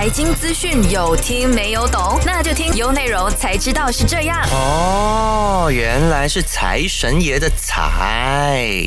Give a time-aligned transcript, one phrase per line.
[0.00, 2.18] 财经资讯有听没有懂？
[2.24, 4.40] 那就听有内容才知道是这样。
[4.50, 8.86] 哦，原来是财神爷的财。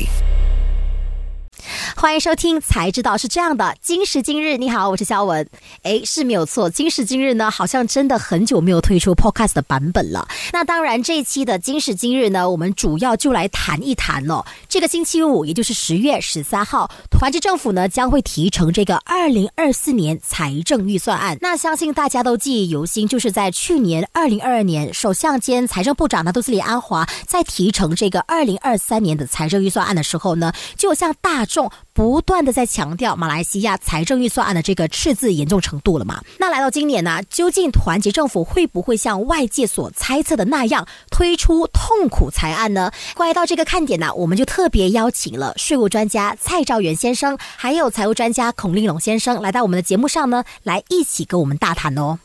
[1.96, 3.76] 欢迎收听，才知道是这样的。
[3.80, 5.48] 今时今日，你好，我是肖文。
[5.84, 10.26] 哎，是没有错，今时今日呢，好像真的很久没有推出 Podcast 的版本了。
[10.52, 14.44] 那当然，这一期的今时今日呢，我们主要就来谈一谈哦。
[14.68, 21.38] 这个星期五，也就是十月十三号，团结政府呢将会提成这个二零二四年财政预算案。
[21.40, 31.70] 那相信大家都记忆犹新，就是在去年二零二二年，首相兼财政部长呢杜斯里安华在提成这个二零二三年的财政预算案的时候呢，就向大众。
[31.94, 36.20] 不断的在强调马来西亚财政预算案的这个赤字严重程度了嘛？
[36.38, 42.90] 那来到今年呢，究竟团结政府会不会像外界所猜测的那样推出痛苦财案呢？
[43.14, 52.18] 关于到这个看点呢，我们就特别邀请了税务专家蔡兆元先生，还有财务专家孔令龙先生来到我们的节目上呢，来一起跟我们大谈哦。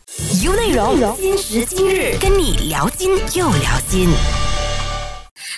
[0.43, 4.09] 有内容，今时今日跟你聊金又聊金。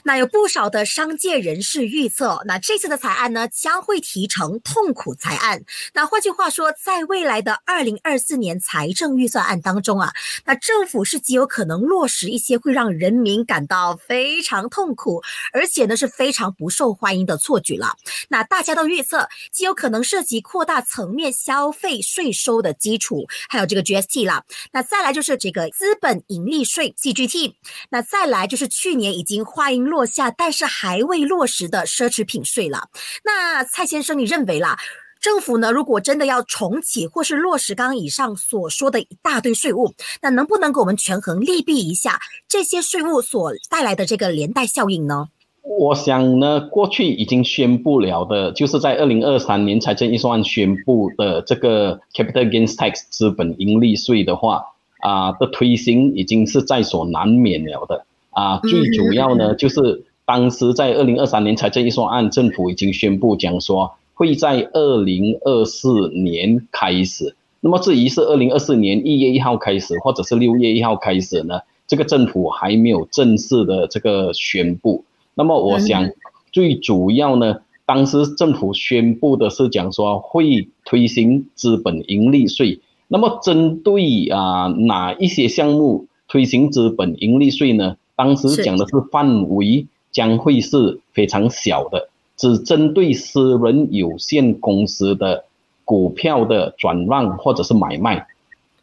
[0.04, 5.64] 那有不少的商界人士预测，那这次的财案呢将会提成痛苦财案。
[5.94, 10.12] 那换句话说，在未来的二零二四年财政预算案当中啊，
[10.46, 15.22] 那政府是极有可能落实一些会让人民感到非常痛苦，
[15.54, 17.96] 而且呢是非常不受欢迎的措举了。
[18.30, 24.44] 那大家都预测，极有可能涉及扩大层面消费税收的基础，还有这个 GST 啦。
[24.72, 27.54] 那再来就是这个资本盈利税 CGT。
[27.90, 29.86] 那再来就是去年已经花音。
[29.92, 32.88] 落下，但是还未落实的奢侈品税了。
[33.26, 34.78] 那蔡先生，你认为啦，
[35.20, 45.28] 政府呢，如果真的要重启或是落实刚刚以上所说的一大堆税务，那能不能给我们权衡利弊一下这些税务所带来的这个连带效应呢？
[45.64, 54.64] 我想呢，过去已经宣布了的，就是在二零二三年财政预算案宣布的这个 capital gains tax 资本盈利税的话
[55.02, 58.06] 啊的推行，已经是在所难免了的。
[58.32, 67.36] 啊，最主要呢，就是当时在二零二三年财政预算案，政府已经宣布讲说会在二零二四年开始。
[67.60, 71.60] 那么至于是二零二四年一月一号开始，或者是六月一号开始呢？
[71.88, 75.04] 这个政府还没有正式的这个宣布。
[75.34, 76.10] 那么我想，
[76.52, 82.80] 最主要呢，当时政府宣布的是讲说会推行资本盈利税。
[83.10, 87.98] 那么针对啊哪一些项目推行资本盈利税呢？
[88.22, 95.46] 当时讲的是范围将会是非常小的，只针对私人有限公司的
[95.84, 98.28] 股票的转让或者是买卖，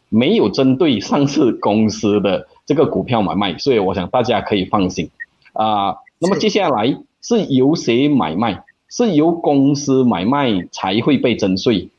[0.08, 5.08] 没有针对上市公司的这个股票买卖，所以我想大家可以放心
[5.52, 5.94] 啊。
[6.18, 8.64] 那么接下来是由谁买卖？
[8.88, 11.90] 是由公司买卖才会被征税，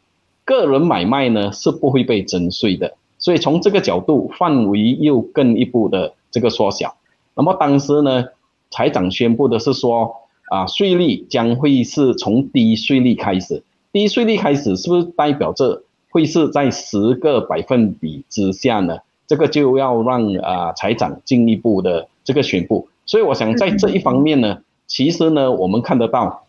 [0.44, 2.98] 个人买卖呢是不会被征税的。
[3.18, 6.98] 所以从这个角度，范围又更一步的这个缩小。
[7.40, 8.26] 那么当时呢，
[8.70, 10.14] 财长宣布的是说，
[10.50, 13.64] 啊，税率将会是从低税率开始，
[13.94, 18.98] 低税率开始是不是代表着会是在十个百分比之下呢？
[19.26, 22.90] 这个就要让啊财长进一步的这个宣布。
[23.06, 26.44] 所以我想在这一方面呢，其实呢，我们看得到，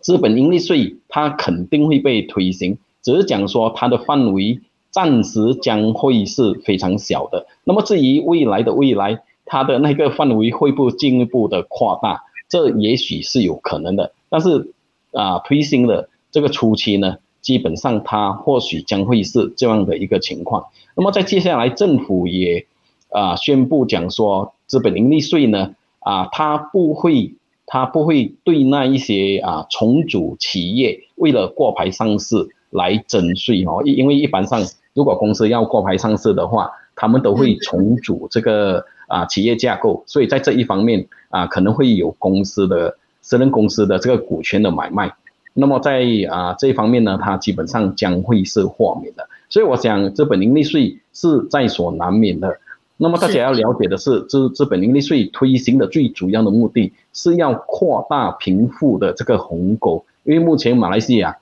[0.00, 4.60] 资本盈利税它肯定会被推行，只是讲说它的范围
[4.90, 7.46] 暂时将会是非常小的。
[7.64, 14.12] 那么至于未来的未来，它的那个范围会不进一步的扩大，这也许是有可能的。
[14.28, 14.72] 但是，
[15.12, 20.66] 啊，推行的这个初期呢，基本上它或许将会是这样的一个情况。
[20.96, 22.66] 那么在接下来，政府也
[23.10, 27.34] 啊宣布讲说，资本盈利税呢，啊，它不会，
[27.66, 34.60] 它不会对那一些啊重组企业为了挂牌上市来征税哦，因为一般上
[34.92, 38.84] 如果公司要挂牌上市的话，他们都会重组这个。
[39.06, 45.14] 啊，企业架构，所以在这一方面啊，可能会有公司的私人公司的这个股权的买卖。
[45.54, 49.28] 那么在啊这一方面呢，它基本上将会是豁免的。
[49.48, 52.58] 所以我想，资本盈利税是在所难免的。
[52.96, 61.36] 那么大家要了解的是，资资本盈利税推行的最主要的目的是要扩大贫富的这个鸿沟，因为目前马来西亚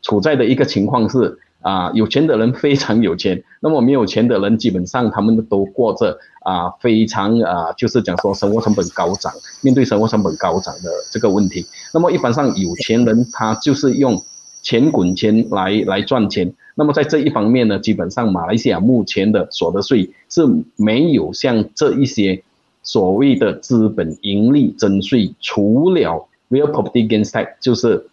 [0.00, 1.38] 处在的一个情况是。
[1.62, 9.32] 啊，有钱的人非常有钱，那么没有钱的人基本上他们都过着啊非常啊，就是讲说生活成本高涨，
[9.62, 11.64] 面对生活成本高涨的这个问题。
[11.94, 14.20] 那么一般上有钱人他就是用
[14.60, 16.52] 钱滚钱来来赚钱。
[16.74, 20.42] 那么在这一方面呢，基本上马来西亚目前的所得税是
[20.76, 22.42] 没有像这一些
[22.82, 28.06] 所谓的资本盈利征税，除了 real property gains tax 就是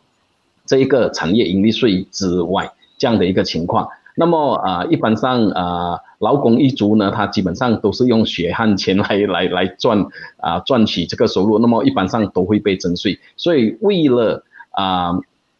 [0.65, 2.71] 这一个产业盈利税之外。
[2.99, 10.05] 这样的一个情况，那么啊，一般上啊，劳工一族呢，他基本上都是用血汗钱来 来来赚
[10.37, 13.17] 啊赚取这个收入，那么一般上都会被征税。
[13.37, 15.17] 所以为了啊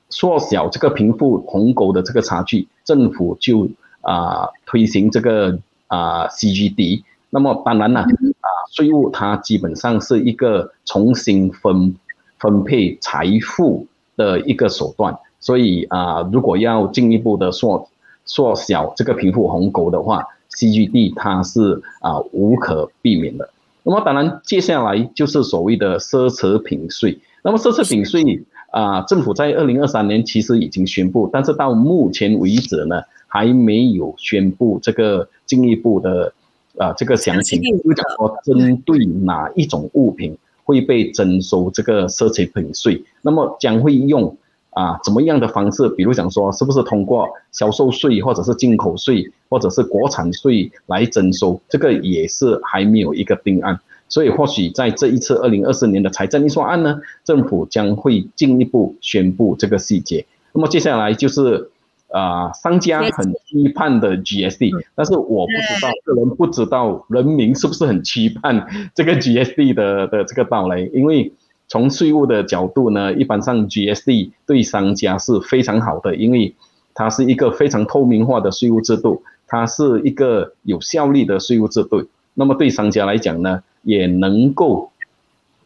[0.10, 3.70] 缩小这个贫富鸿沟的这个差距，政府就
[4.02, 5.58] 啊推行这个
[5.88, 7.04] 啊 CGD。
[7.30, 11.96] 那么当然了，啊税务它基本上是一个重新分
[12.40, 13.88] 分配财富
[14.18, 15.18] 的一个手段。
[15.40, 17.90] 所以啊，如果要进一步的缩
[18.26, 23.50] 缩小这个贫富鸿沟的话，CGD 它是啊无可避免的。
[23.84, 27.18] 那么当然，接下来就是所谓的奢侈品税。
[27.42, 36.34] 那么奢侈品税啊，政府在二零二三年其实已经宣布，但是到目前为止呢，还没有宣布这个进一步的
[36.78, 44.36] 啊这个详情，就讲说针对哪一种物品会被征收这个奢侈品税，那么将会用。
[44.80, 45.90] 啊，怎么样的方式？
[45.90, 51.60] 比如讲说，是不是通过销售税，或者是进口税，或者是国产税来征收？
[51.68, 53.78] 这个也是还没有一个定案。
[54.08, 60.26] 所以或许在这一次二零二四年的财政预算案呢，政府将会进一步宣布这个细节。
[60.54, 61.70] 那么接下来就是
[62.08, 68.66] 啊，商家很期盼的 GSD，但是我不知道个人不知道人民是不是很期盼
[68.96, 71.34] 这个 GSD 的的这个到来，因为。
[71.70, 76.56] 从税务的角度呢，一般上 GSD 对商家是非常好的，因为
[76.96, 82.08] 它是一个非常透明化的税务制度，它是一个有效率的税务制度。
[82.34, 84.92] 那么对商家来讲呢，也能够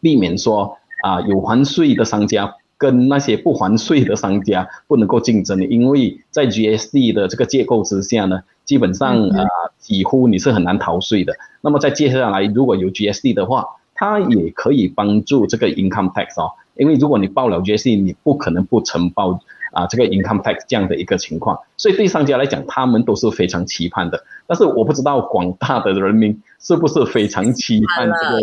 [0.01, 9.47] 避免说啊有还税的商家跟那些不还税的商家不能够竞争，因为在 GSD 的这个结构之下呢，基本上啊
[9.79, 11.33] 几乎你是很难逃税的。
[11.61, 19.39] 那么在接下来如果有 GSD 的话，它也可以帮助这个 income tax 哦，因为如果你报了 GST，你不可能不承报
[19.71, 24.23] 啊这个 income tax 这样的一个情况，所以对商家来讲，他们都是非常期盼的。
[24.47, 28.39] 但是我不知道广大的人民是不是非常期盼这个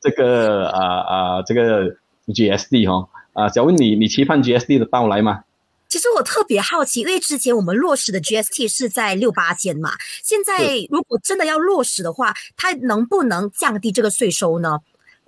[0.00, 1.96] 这个啊啊这个
[2.28, 5.44] GST 哈啊，小问你，你期盼 GST 的到来吗？
[5.88, 9.90] 其实我特别好奇，因为之前我们落实的 GST 是在六八千嘛，
[10.22, 14.78] 现在如果真的要落实的话，它能不能降低这个税收呢？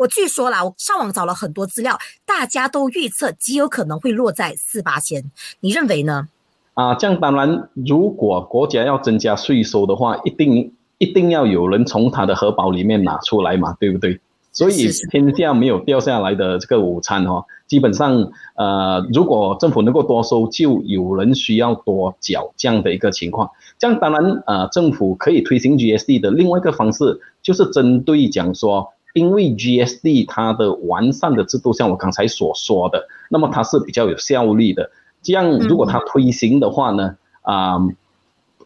[0.02, 1.96] 我据说啦，我上网找了很多资料，
[2.26, 6.26] 大家都预测极有可能会落在四八千，你认为呢？
[6.74, 14.18] 啊，这样当然，如果国家要增加税收的话，一定一定要有人从他的荷包里面拿出来嘛，对不对？
[14.50, 23.48] 所以天下没有掉下来的这个午餐哦，基本上呃，如果政府能够多收，就有人需要多缴这样的一个情况。
[23.78, 28.88] 这样当然呃，政府可以推行 GSD 的另外一个方式，就是针对讲说。
[29.12, 34.90] 因为 GSD 它的完善的制度，像我刚才所说的，那么它是比较有效率的。
[35.20, 37.78] 这样如果它推行的话呢，啊，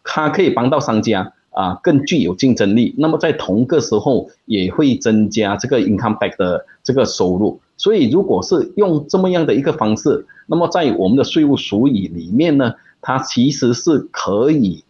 [0.03, 2.95] 它可以帮到商家啊更具有竞争力。
[2.97, 7.59] 那么在同个时候也会增加这个 income back 的这个收入。
[7.75, 14.83] 所以如果是用这么样的一个方式，那么在我们的税务术语里面呢，它其实是可以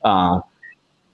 [0.00, 0.42] 啊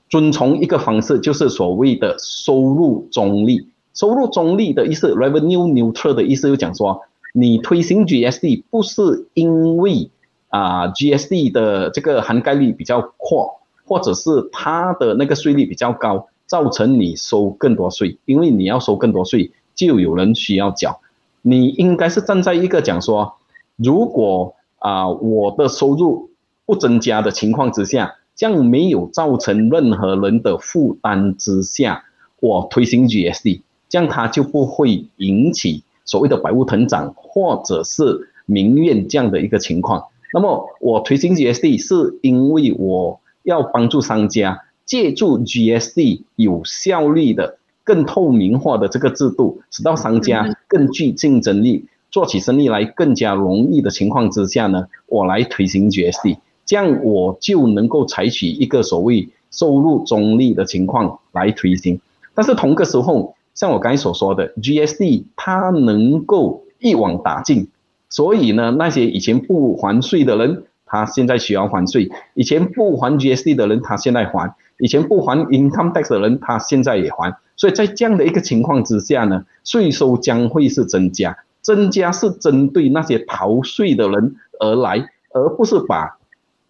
[0.08, 3.66] 遵从一个方式，就是所谓的收入中立。
[3.94, 7.02] 收入中立的意思，revenue neutral 的意思就讲说，
[7.32, 10.10] 你推行 GSD 不是因为
[10.48, 21.00] 啊 GSD 的这个涵盖率比较阔，或者是它的那个税率比较高，造成你收更多税，因为你要收更多税，就有人需要缴。
[21.42, 23.34] 你应该是站在一个讲说，
[23.76, 26.30] 如果啊我的收入
[26.66, 32.04] 不增加的情况之下，这样没有造成任何人的负担之下，
[32.40, 33.62] 我推行 GSD。
[33.88, 40.04] 这样它就不会引起所谓的百物腾涨或者是民怨这样的一个情况。
[40.32, 62.00] 那么我推行 GSD 是因为我要帮助商家借助 GSD 有效率的、更透明化的这个制度，使到商家更具竞争力，做起生意来更加容易的情况之下呢，我来推行 GSD，这样我就能够采取一个所谓收入中立的情况来推行。
[62.34, 67.66] 但是同个时候，像我刚才所说的，GSD 它能够一网打尽，
[68.08, 77.36] 所以呢，那些以前不还税的人，他现在需要还税；以前不还 GSD 的人，他现在还；以前不还 income tax 的人，他现在也还。
[77.56, 86.16] 所以在这样的一个情况之下呢，税收将会是增加，增加是针对那些逃税的人而来，而不是把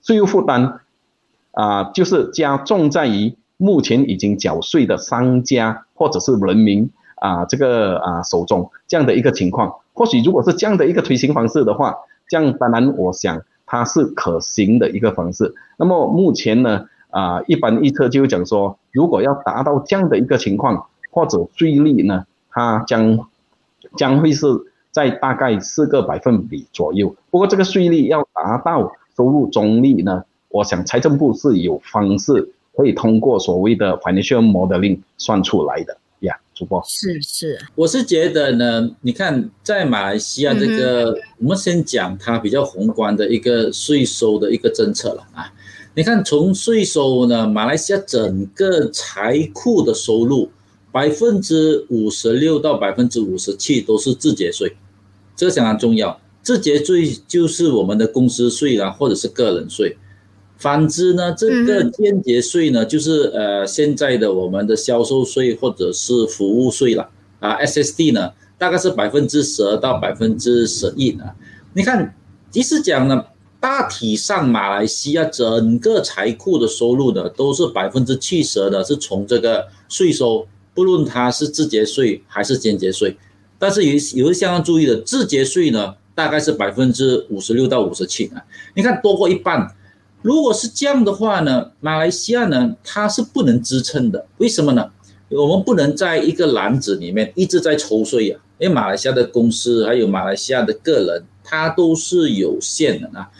[0.00, 0.80] 税务负担
[1.50, 3.36] 啊，就是加重在于。
[3.58, 11.96] 目前已经缴税的商家或者是人民啊，这个啊手中这样的一个情况，或许如果是这样的一个推行方式的话，
[12.28, 15.54] 这样当然我想它是可行的一个方式。
[15.76, 23.28] 那么目前呢，啊，一般预测就讲说，如果要达到这样的一个情况，或者税率呢，它将
[23.96, 24.46] 将会是
[24.92, 27.16] 在大概四个百分比左右。
[27.30, 35.98] 不过这个税率要达到收入中立呢，我想财政部是有方式可以通过所谓的 financial modeling 算出来的。
[36.20, 45.52] 呀，主播是是，我是觉得呢，你看在马来西亚这个，我们先讲它比较宏观的一个税收的一个政策了啊。
[45.94, 50.48] 你看从税收呢，马来西亚整个财库的收入
[50.92, 54.76] 百分之五十六到百分之五十七都是自节税，
[55.34, 56.20] 这个相当重要。
[56.42, 59.96] 自节税就是我们的公司税啊，或者是个人税。
[60.58, 71.24] 反之呢，这个间接税呢，就是呃现在的我们的销售税或者是服务税了啊，SSD 呢大概是百分之十二到百分之十一呢。
[71.74, 72.12] 你看，
[72.50, 73.24] 即使讲呢，
[73.60, 83.16] 大体上马来西亚整个财库的收入呢，都是百分之七十的是从这个税收，不论它是自节税还是间接税。
[83.60, 83.92] 但是有
[84.24, 89.72] 有一项要注意的，自节税呢大概是百分之五十六到五十七啊，你看多过一半。
[90.20, 94.26] 如果是这样的话呢，马来西亚呢，它是不能支撑的。
[94.38, 94.90] 为什么呢？
[95.30, 103.30] 我们不能在一个篮子里面一直在抽税啊，因为马来西亚的公司还有马来西亚的个人，它都是有限的啊。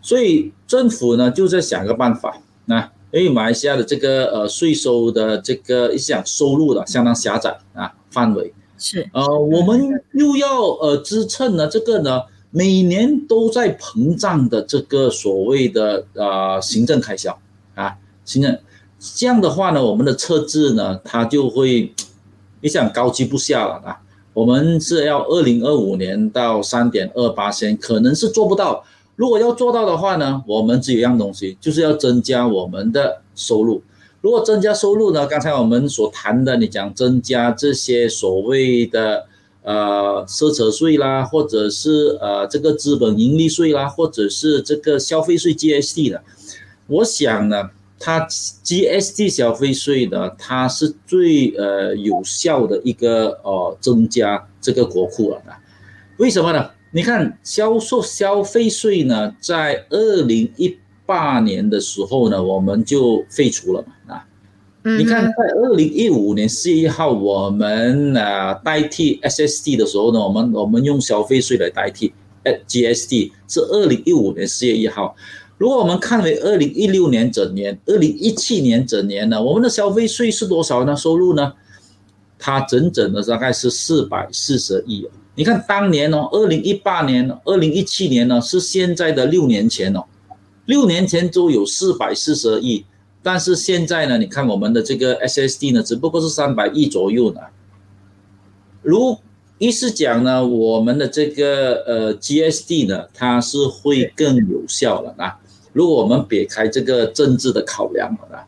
[0.00, 12.22] 所以政府呢就在想个办法啊，因为马来西亚的这个呃税收的这个一项收入的相当狭窄啊范围是呃，我们又要呃支撑呢这个呢。
[12.50, 17.38] 每年都在膨胀的这个所谓的呃行政开销
[17.74, 18.58] 啊，行政
[18.98, 21.92] 这样的话呢，我们的测字呢，它就会
[22.62, 24.00] 你想高居不下了啊。
[24.32, 28.82] 我们是要二零二五年到三点二八先，可能是做不到。
[29.14, 33.82] 如果要做到的话呢，我们只有一样东西，就是要增加我们的收入。
[34.22, 39.26] 如果增加收入呢，刚才我们所谈的，你讲增加这些所谓的。
[39.68, 46.22] 呃，奢侈税啦，或者是呃这个资本盈利税啦，或者是这个消费税 GST 的，
[46.86, 48.26] 我想呢，它
[48.64, 55.52] GST 消费税呢，它是最呃有效的一个呃增加这个国库了的。
[56.16, 56.70] 为什么呢？
[56.92, 63.84] 你看销售消费税呢，在二零一八年的时候呢，我们就废除了
[64.88, 64.96] 啊。
[64.96, 72.12] 你看，在二零一五年四月一号，我们啊代替 SST 的时候呢，我们我们用消费税来代替
[72.44, 75.14] GST，是二零一五年四月一号。
[75.58, 80.96] 如果我们看为二零一六年整年、二零一七年整年呢，我们的消费税是多少呢？
[80.96, 81.52] 收入呢？
[82.38, 85.04] 它整整的大概是四百四十亿。
[85.34, 90.04] 你看当年哦，二零一八年、二零一七年呢，是现在的六年前哦，
[90.66, 92.84] 六年前就有四百四十亿。
[93.22, 97.40] 但是现在呢，你看我们的这个 SSD 呢，只不过是三百亿左右呢。
[98.80, 99.18] 如
[99.58, 105.40] 意思讲呢，我们的这个呃 GSD 呢，它是会更有效了啊。
[105.72, 108.46] 如果我们撇开这个政治的考量了啊，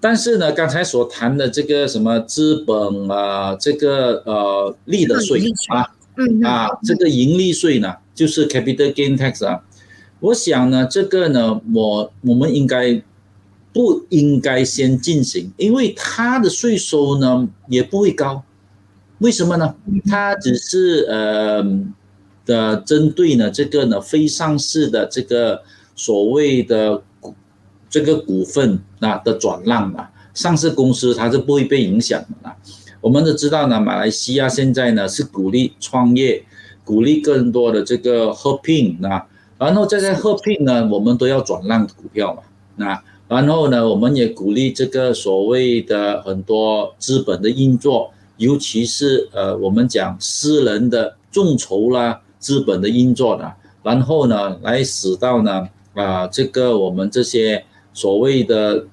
[0.00, 9.64] 但是呢，刚才所谈的这个什么资本啊，这个呃利的税啊，嗯啊，这个盈利税呢，就是 capital gain tax 啊。
[10.20, 13.02] 我想呢，这个呢，我我们应该。
[13.76, 18.42] 不应该先进行，因为它的税收呢也不会高，
[19.18, 19.74] 为什么呢？
[20.08, 21.62] 它只是呃
[22.46, 25.60] 的针对呢这个呢非上市的这个
[25.94, 27.34] 所谓的股
[27.90, 32.56] 这个股份啊的转让啊，上市公司它是不会被影响的啊。
[33.02, 36.42] 我们都知道呢，马来西亚现在呢是鼓励创业，
[36.82, 39.26] 鼓励更多的这个合并啊，
[39.58, 42.42] 然后这些合并呢，我们都要转让股票嘛，
[42.76, 43.02] 那。
[43.28, 53.52] 然后呢，我们也鼓励这个所谓的很多资本的运作，尤其是呃，我们讲私人的众筹啦，资本的运作的。
[53.82, 58.86] 然后呢，来使到呢啊，这个我们这些所谓的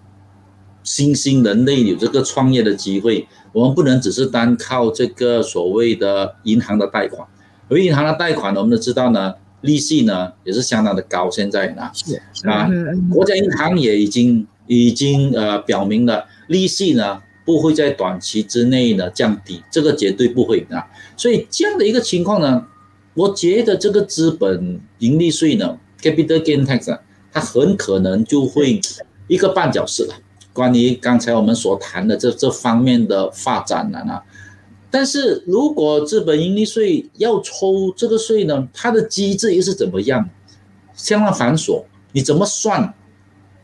[0.84, 3.28] 新兴人类有这个创业的机会。
[3.52, 7.28] 我们不能只是单靠这个所谓的银行的贷款，
[7.70, 9.36] 而银行的贷款，我们都知道呢。
[9.64, 12.70] 利息呢也是相当的高，现在呢是啊，
[13.12, 20.86] 国家银行也已经已经呃表明了，利息呢不会在短期之内呢降低，这个绝对不会啊。
[21.16, 22.66] 所以这样的一个情况呢，
[23.14, 27.00] 我觉得这个资本盈利税呢，capital gain tax，
[27.32, 28.82] 它很可能就会
[29.28, 30.14] 一个绊脚石了。
[30.52, 34.24] 关于刚才我们所谈的这这方面的发展呢啊。
[34.94, 40.30] 但是如果资本盈利税要抽这个税呢，它的机制又是怎么样？
[40.94, 42.94] 相当繁琐，你怎么算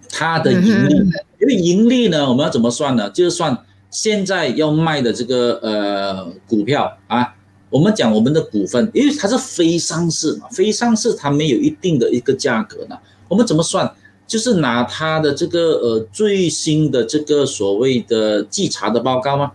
[0.09, 0.95] 它的盈利？
[1.39, 3.07] 因为盈利呢，我们要怎么算呢？
[3.12, 3.55] 就是算
[3.91, 7.36] 现在要卖的这个呃股票啊，
[7.69, 13.93] 我们讲我们的股份，因为它是非上市嘛，非上市它没有一定的一个价格呢，我们怎么算？
[14.25, 19.51] 就是拿它的这个呃最新的这个所谓的稽查的报告吗？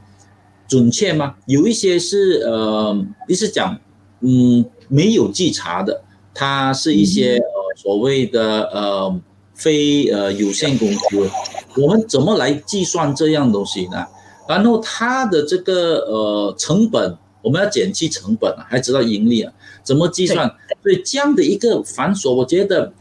[0.66, 1.35] 准确吗？
[1.47, 2.97] 有一些是呃，
[3.28, 3.78] 你是讲
[4.21, 6.02] 嗯没有稽查的，
[6.33, 9.21] 它是一些呃所谓的呃
[9.54, 11.30] 非呃有限公司。
[11.76, 14.06] 我们怎么来计算这样东西呢？
[14.49, 19.52] 然后它的这个呃成本，我们要减去成本啊，还知道盈利啊？
[19.83, 20.49] 怎么计算？
[20.83, 22.92] 所以这样的一个繁琐，我觉得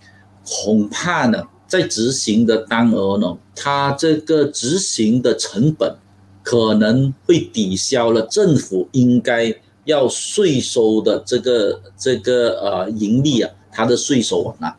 [0.46, 1.44] 恐怕呢。
[1.66, 5.96] 在执行的单额呢，它这个执行的成本
[6.44, 14.76] 可能会抵消了政府应该要税收的这个这个呃盈利啊，它的税收啊，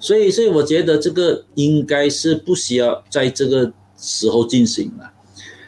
[0.00, 5.12] 所以所以我觉得这个应该是不需要在这个时候进行了，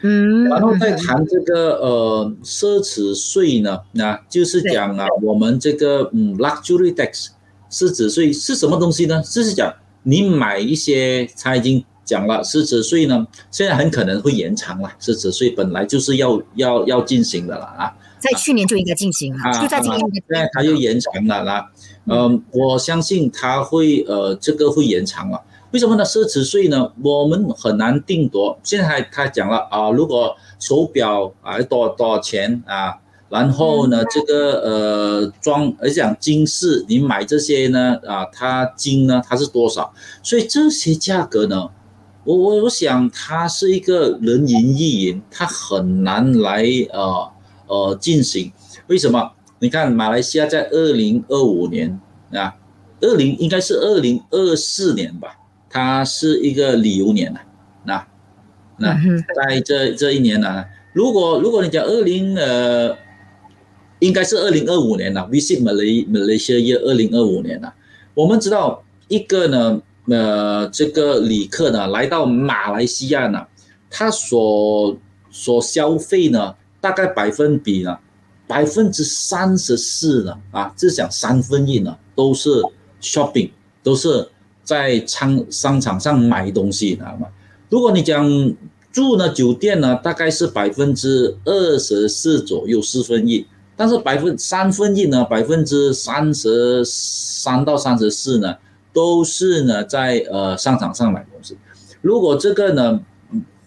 [0.01, 7.27] 嗯，然后再谈这个呃奢侈税呢，那就是讲啊，我们这个嗯 luxury tax
[7.71, 9.21] 奢侈税是什么东西呢？
[9.21, 9.73] 就是讲。
[10.07, 14.89] 你买一些，它已经讲了，奢侈税呢，现在很可能会延长了。
[15.01, 19.99] 奢侈税本来就是要要要进行的了啊，在去年就应该进行了，就在今年。
[19.99, 21.71] 现在他又延长了啦，
[22.05, 25.41] 嗯，我相信他会呃，这个会延长了。
[25.71, 26.05] 为什么呢？
[26.05, 28.57] 奢侈税呢，我们很难定夺。
[28.63, 32.99] 现在他讲了啊，如果手表啊多多少钱啊？
[33.27, 39.91] 然后呢，这个呃装，而讲金饰，你买这些呢，啊，它金呢，它是多少？
[40.21, 41.69] 所以这些价格呢，
[42.25, 47.31] 我我我想他是一个人云亦云，他很难来呃
[47.67, 48.51] 呃进行。
[48.87, 49.31] 为什么？
[49.59, 51.97] 你看马来西亚在二零二五年
[52.33, 52.53] 啊，
[52.99, 55.37] 二零应该是二零二四年吧，
[55.69, 57.39] 它是一个旅游年了，
[57.85, 58.05] 那
[58.77, 58.93] 那
[59.33, 62.97] 在这这一年呢，如果如果你讲二零呃。
[63.99, 67.73] 应该是二零二五年了，Visit Malaysia Malaysia Year 二零二五年了。
[68.13, 73.45] 我们知道一个呢，呃，这个旅客呢来到马来西亚呢，
[73.89, 74.95] 他所
[75.31, 77.97] 所消费呢，大概百分比呢，
[78.47, 82.61] 百分之三十四呢，啊，是讲三分一呢，都是
[83.01, 83.49] shopping，
[83.81, 84.27] 都是
[84.63, 87.27] 在商商场上买东西，知道吗？
[87.69, 88.55] 如果你讲
[88.91, 93.45] 住呢酒店呢，大概是百分之二十四左右，四分一。
[93.77, 98.55] 但是百分三分一呢，百分之三十三到三十四呢，
[98.95, 101.57] 都是呢在呃商场上买东西。
[102.01, 103.01] 如果这个呢，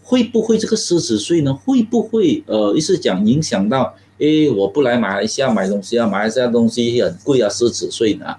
[0.03, 1.53] 会不会这个奢侈税呢？
[1.53, 3.95] 会不会呃，意思讲影响到？
[4.19, 8.35] 诶，我不来马来西亚买东西啊，马来西亚东西很贵啊，奢侈税呢？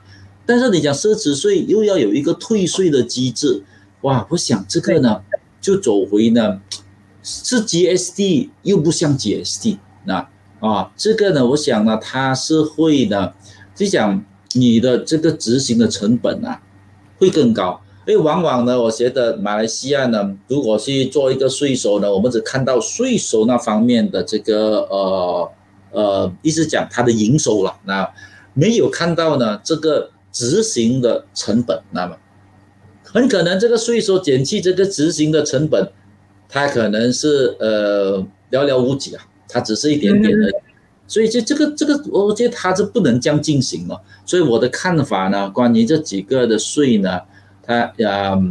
[0.46, 3.64] 但是你讲奢侈税又要有一个退税的机制，
[4.02, 5.22] 哇，我想这个呢，
[5.62, 6.60] 就走回呢，
[7.22, 10.28] 是 GST 又不像 GST 那。
[10.60, 13.34] 啊，这个呢，我想呢，它是会的，
[13.74, 16.62] 就讲你的这个执行的成本啊，
[17.20, 17.80] 会更高。
[18.08, 25.52] 因为往往呢，我觉得马来西亚呢，如果去做一个税收呢，我们只看到税收那方面的这个呃
[25.92, 28.12] 呃，意思讲它的营收了，那
[28.56, 32.18] 没有看到呢这个执行的成本，那么
[33.04, 35.92] 很可能这个税收减去这个执行的成本，
[36.48, 38.18] 它可能是呃
[38.50, 39.24] 寥寥无几啊。
[39.48, 40.52] 它只是一点点的，
[41.10, 44.02] 所以这这个这个，我觉得它是不能这样进行了。
[44.26, 47.20] 所以我的看法呢，关于这几个的税呢，
[47.64, 48.42] 它呃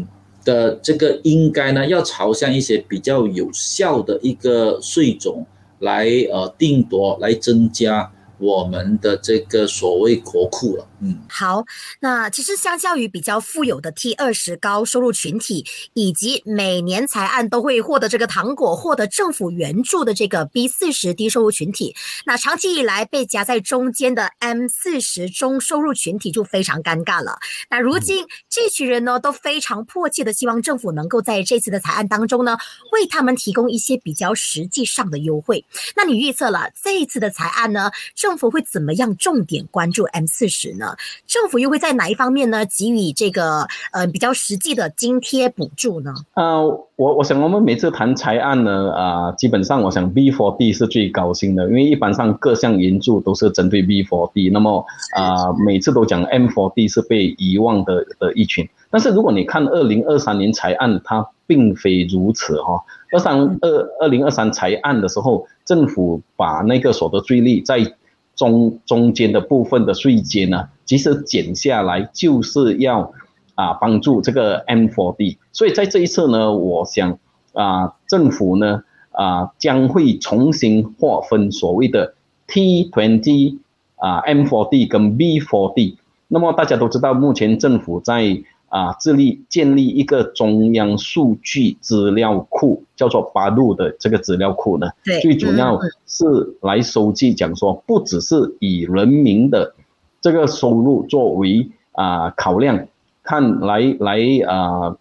[0.44, 5.46] 的这个应该呢，要朝向一些比较有效的一个税种
[5.78, 8.12] 来呃定夺，来增加。
[8.40, 11.64] 我们的这个所谓国库了，嗯，好，
[12.00, 21.94] 那其实相较于比较富有的 T 二十高收入群体，以及每年财案都会获得这个糖果、获得政府援助的这个 B 四十低收入群体，
[22.26, 27.38] 那长期以来被夹在中间的 M 四十中收入群体就非常尴尬了。
[27.70, 32.58] 那如今这群人呢，都非常迫切的希望政府能够在这次的财案当中呢，
[32.90, 35.64] 为他们提供一些比较实际上的优惠。
[35.94, 37.90] 那你预测了这一次的财案呢？
[38.16, 40.87] 政府会怎么样重点关注 M 四十呢？
[41.26, 46.14] 政府又会在哪一方面呢给予这个呃比较实际的津贴补助呢？
[46.34, 46.64] 呃，
[46.96, 58.68] 我我想我们每次谈财案呢，啊，基本上我想 B for D 是最高兴的，因为一般上各项援助都是针对 B for D，那么啊每次都讲 M for D 是被遗忘的的一群。
[58.90, 62.82] 但是如果你看二零二三年财案，它并非如此哈。
[63.12, 63.68] 二三二
[64.00, 67.94] 二零二三财案的时候，政府把那个所得税率在
[68.34, 73.12] 中中间的部分的税阶呢，即使减下来，就是要
[73.54, 75.36] 啊帮助这个 M4D。
[75.52, 77.18] 所以在这一次呢，我想
[77.52, 82.14] 啊，政府呢啊将会重新划分所谓的
[82.48, 83.58] T20
[83.96, 85.96] 啊 M4D 跟 B4D。
[86.28, 94.88] 那么大家都知道，目前政府在啊致力建立一个中央数据资料库，叫做八路的这个资料库呢，
[95.22, 96.24] 最主要是
[96.62, 99.74] 来收集，讲说不只是以人民的
[100.20, 102.86] 这个收入作为啊考量，
[103.22, 104.96] 看来来啊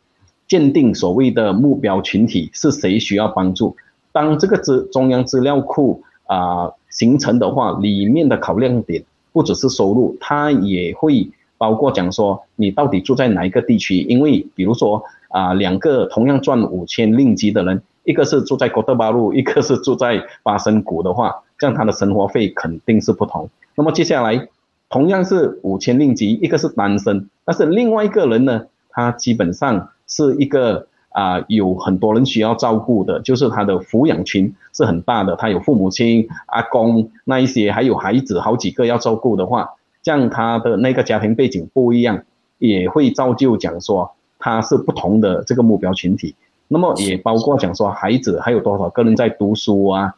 [0.48, 3.76] 鉴定所谓的目标群体是谁需要帮助。
[4.12, 13.98] 当这个资中央资料库啊形成的话，里面的考量点不只是收入，它也会包括讲说你到底住在哪一个地区。
[13.98, 23.50] 因为比如说啊，两个同样赚五千令吉的人，一个是住在哥德巴路， 一个是住在巴生谷的话，这样他的生活费肯定是不同。
[23.76, 24.48] 那么接下来
[24.90, 30.88] 同样是五千令吉，一个是单身，但是另外一个人呢，他基本上是一个。
[31.10, 39.68] 啊，有很多人需要照顾的，就是他的抚养群是很大的，他有父母亲、阿公那一些，还有孩子好几个要照顾的话，
[40.04, 42.22] 这样他的那个家庭背景不一样，
[42.60, 46.36] 也会造就讲说他是不同的这个目标群体。
[46.68, 50.14] 那么也包括讲说孩子还有多少个人在读书啊，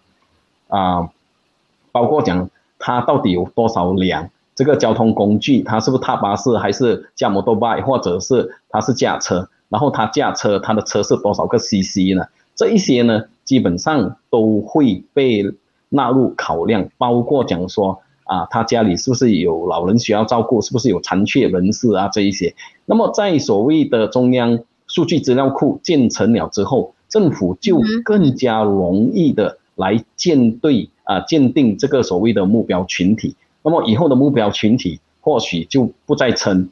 [0.68, 1.10] 啊，
[1.94, 4.30] 包括讲他到底有多少辆
[4.60, 9.48] 这个交通工具，他是不是踏巴士还是驾摩托拜，或者是他是驾车？
[9.70, 12.26] 然后他驾车，他的车是多少个 CC 呢？
[12.56, 15.50] 这一些呢，基本上都会被
[15.88, 22.54] 纳入考量，包括讲说啊，他家里是不是有老人需要照顾，是不是有残缺人士啊这一些。
[22.86, 33.38] 那么在所谓的中央数据资料库建成了之后，政府就更加容易的来建对啊鉴定这个所谓的目标群体。
[33.70, 36.70] 那么以后的目标群体或许就不再称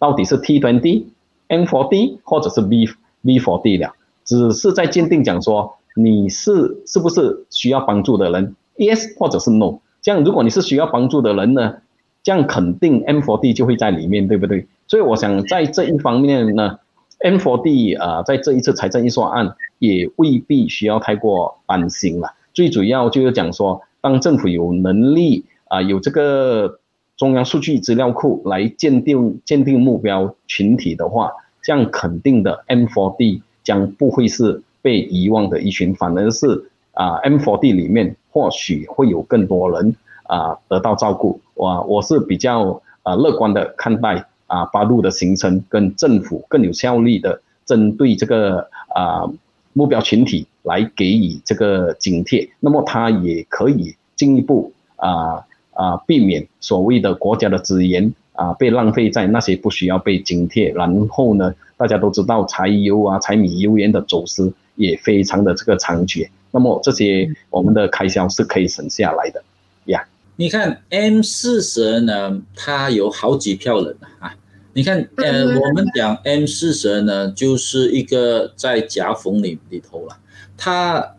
[0.00, 1.06] 到底是 T 端 D。
[1.48, 2.88] M4D 或者是 B
[3.22, 9.78] B4D 了，只是在鉴定讲说你是是不是需要帮助的人，Yes 或者是 No。
[10.02, 11.76] 这样如果你是需要帮助的人呢，
[12.24, 14.66] 这样肯定 M4D 就会在里面，对不对？
[14.88, 16.80] 所以我想在这一方面呢
[17.20, 22.34] ，M4D 啊，在这一次财政预算案也未必需要太过担心了。
[22.52, 26.80] 最主要就是讲说，当政府有能力啊，有这个。
[27.16, 41.40] 中央数据资料库来鉴定鉴定目标群体的话，这样肯定的 M4D 将不会是被遗忘的一群，反而是啊 M4D 里面或许会有更多人啊得到照顾。
[41.54, 49.24] 我我是比较啊乐观的看待啊八路的形成跟政府更有效率的针对这个啊
[49.72, 55.46] 目标群体来给予这个津贴，那么它也可以进一步啊。
[55.76, 60.72] 啊，避免所谓的国家的资源啊被浪费在那些不需要被津贴。
[60.72, 66.28] 然后呢，大家都知道柴油啊、柴米油盐的走私也非常的这个猖獗。
[66.50, 69.42] 那么这些我们的开销是可以省下来的
[69.84, 70.06] 呀。
[70.36, 74.34] 你看 M 四十呢，它有好几票人啊。
[74.72, 80.18] 你看，呃，我们讲 M 四十呢，就是一个在夹缝里里头了，
[80.58, 81.14] 它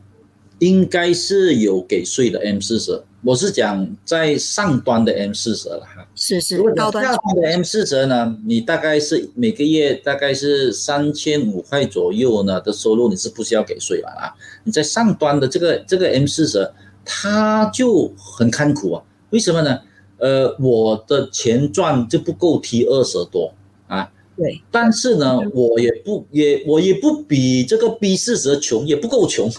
[0.60, 3.02] 应该是有给税的 M 四十。
[3.24, 14.34] 我是讲在上端的 M 四十了哈，是是，高端的 M 四十呢，你大概是每个月大概是三千五块左右呢的收入，你是不需要给税了啊。
[14.64, 16.72] 你在上端的这个这个 M 四十，
[17.04, 19.04] 它就很看苦啊。
[19.32, 19.80] 为什么呢？
[20.20, 23.52] 呃，我的钱赚就不够 T 二十多
[23.88, 24.12] 啊。
[24.38, 29.50] 对，但是呢，我也不也我也不比这个 B 四十穷，也不够穷。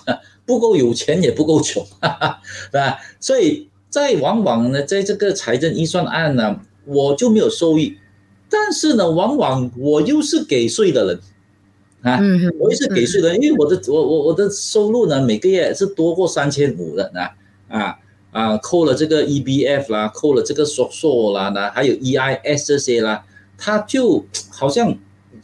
[0.48, 1.84] 不够有钱也不够穷，
[2.72, 2.98] 对吧？
[3.20, 7.98] 所以在往往呢，在这个财政预算案呢，我就没有收益，
[8.48, 11.20] 但是呢，往往我又是给税的人，
[12.00, 12.18] 啊，
[12.58, 17.36] 我又是给税的，因为我的我我我的收入呢，每个月是多过三千五的啊
[17.68, 17.98] 啊
[18.30, 23.22] 啊，扣了这个 EBF 啦，扣了这个税收啦，那还有 EIS 这些啦，
[23.58, 24.96] 它就好像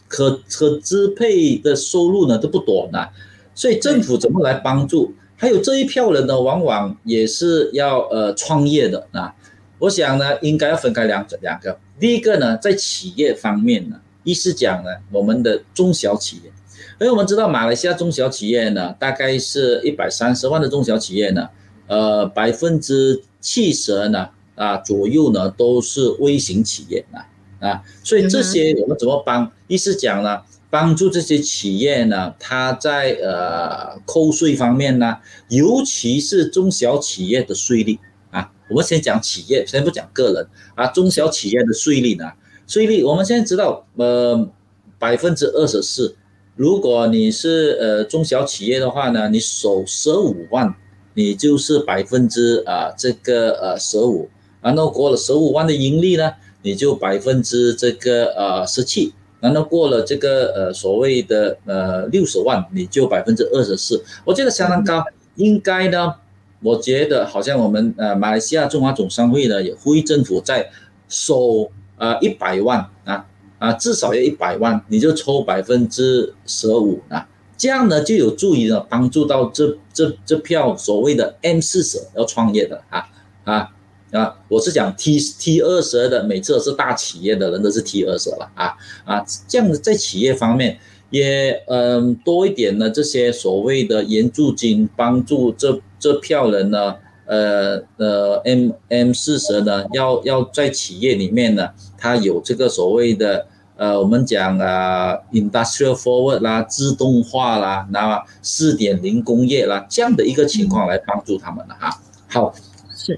[0.08, 3.08] 可可支配的收入呢都不多呢。
[3.54, 5.14] 所以政府怎么来帮助？
[5.36, 9.34] 还有这一票人呢，往往也是要呃创业的啊。
[9.80, 11.78] 我想呢，应该要分开两两个。
[11.98, 16.52] 第一个呢，在企业方面呢，一是讲呢，我们的中小企业，
[17.00, 21.48] 因为我们知道马来西亚中小企业呢，大概是一百三十万的中小企业呢，
[21.88, 27.26] 呃，百分之七十呢啊左右呢都是微型企业啊
[27.60, 29.50] 啊，所以这些我们怎么帮？
[29.66, 30.40] 一是讲呢。
[30.74, 37.96] 帮助这些企业呢，它在呃扣税方面呢，尤其是中小企业的税率
[38.32, 40.88] 啊，我们先讲企业，先不讲个人啊。
[40.88, 42.32] 中小企业的税率呢？
[42.66, 44.50] 税率我们现在知道，呃，
[44.98, 46.16] 百分之二十四。
[46.56, 50.74] 如果你是呃中小企业的话呢，你首十五万，
[51.14, 54.28] 你就是百分之啊这个呃十五，
[54.60, 56.32] 然后过了十五万的盈利呢，
[56.62, 59.12] 你就百分之这个呃十七，
[59.44, 64.02] 然后过了这个呃所谓的呃六十万，你就百分之二十四。
[64.24, 65.04] 我觉得相当高，
[65.36, 66.14] 应该呢。
[66.62, 70.70] 我觉得好像我们呃马来西亚中华总商会呢也呼吁政府在
[71.10, 73.26] 收呃一百万啊
[73.58, 77.28] 啊至少要一百万，你就抽百分之十五啊，
[77.58, 83.08] 这样呢就有助于呢帮助到这这这票所谓的 M 四十要创业的啊
[83.44, 83.70] 啊
[84.14, 88.72] 啊，我是讲 T T 二十的，每次都是大企业的人都是 T 二十了啊
[89.04, 90.78] 啊，这样子在企业方面。
[91.10, 96.96] 也嗯多一点呢，这些所谓的援助金帮助这这票人呢，
[97.26, 103.46] 呃呃 M M 四十呢，要要在企业里面呢，他有这个所谓的
[103.76, 112.00] 呃我们讲啊 industrial forward 啦，自动化啦，那四点零工业啦这样的一个情况来帮助他们了哈。
[112.28, 112.52] 好，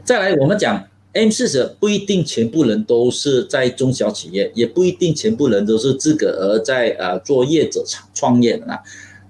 [0.04, 0.86] 再来我们讲。
[1.12, 8.78] M 四十不一定全部人都是在中小企业，也不一定全部人都是自个儿在呃做业者创创业的啊。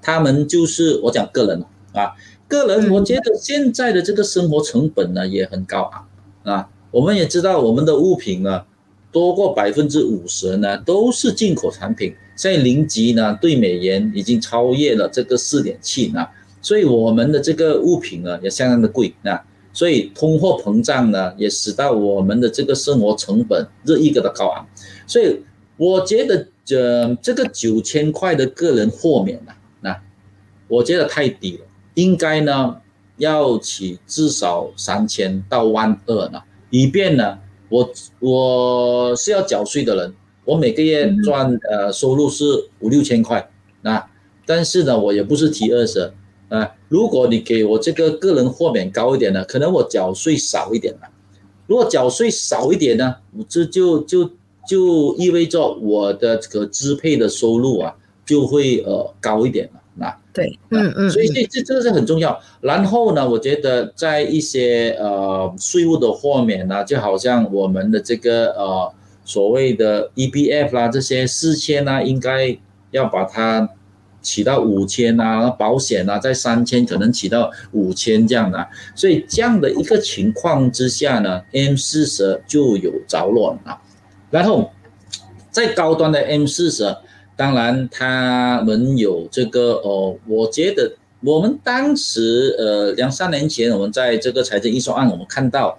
[0.02, 2.10] 他们就是我讲个人啊，
[2.48, 6.68] 个人我觉得现在的这个生活成本呢也很高昂啊。
[6.90, 8.64] 我们也知道我们的物品呢
[9.12, 16.26] 多过百分之五十呢都是进口产品，现在零级呢对美元已经超越了这个四点七呢，
[16.60, 19.40] 所以我们的这个物品呢也相当的贵啊。
[19.76, 24.66] 所以通货膨胀呢，也使到我们的这个生活成本日益的高昂。
[25.06, 25.38] 所以
[25.76, 30.00] 我觉得，这这个九千块的个人豁免呢，那
[30.66, 32.80] 我觉得太低了，应该呢
[33.18, 40.14] 要起至少三千到万二呢，以便呢，我我是要缴税的人，
[40.46, 43.50] 我每个月赚呃收入是五六千块，
[43.82, 44.02] 那
[44.46, 46.10] 但是呢，我也不是提二十。
[46.48, 51.00] 啊，如果你给我这个个人豁免高一点呢，可能我缴税少一点了。
[51.66, 53.16] 如果缴税少一点呢，
[53.48, 54.30] 这就就
[54.68, 57.92] 就意味着我的这个支配的收入啊，
[58.24, 59.80] 就会呃高一点了。
[59.96, 62.40] 那对，嗯嗯，所以这这这个是很重要。
[62.60, 68.92] 然后呢，我觉得在一些呃税务的豁免呢，就好像我们的这个呃
[69.24, 72.56] 所谓的 E B F 啦，这些四千啊，应该
[72.92, 73.68] 要把它。
[74.26, 83.78] 起到五千啊，保险啊，在三千可能起到五千这样的，所以这样的一个情况之下呢，M 四十就有着落了。
[84.30, 84.72] 然后，
[85.52, 86.96] 在高端的 M 四十，
[87.36, 95.78] 当然他们有这个哦，我觉得我们当时呃两三年前，我们在这个财政预算案，我们看到，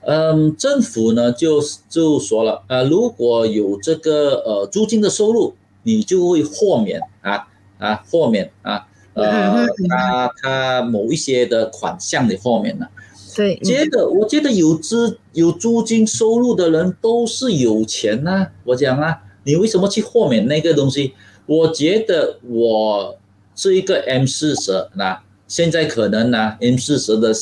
[0.00, 7.46] 嗯，政府呢就就说了，呃，如果有这个呃租金的收入，你就会豁免啊。
[7.78, 12.86] 啊，豁免啊，呃，他他某一些的款项的豁免呢？
[13.36, 18.48] 对，接着我觉得有资有租金收入的人都是有钱呐。
[18.64, 21.14] 我讲啊，你为什么去豁免那个东西？
[21.46, 23.16] 我觉得我
[23.54, 27.32] 是一个 M 四十那现在可能呢，M 四十的